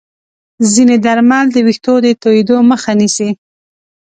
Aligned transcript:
ځینې 0.73 0.95
درمل 1.05 1.45
د 1.51 1.57
ویښتو 1.65 1.93
د 2.03 2.07
توییدو 2.21 2.57
مخه 2.71 2.91
نیسي. 2.99 3.29